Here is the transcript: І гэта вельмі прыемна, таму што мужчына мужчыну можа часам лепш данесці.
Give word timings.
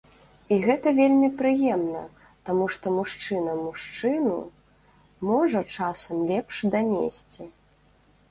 І 0.53 0.57
гэта 0.67 0.87
вельмі 0.99 1.27
прыемна, 1.39 1.99
таму 2.49 2.65
што 2.75 2.93
мужчына 2.95 3.51
мужчыну 3.65 4.33
можа 5.33 5.61
часам 5.77 6.17
лепш 6.31 6.55
данесці. 6.77 7.43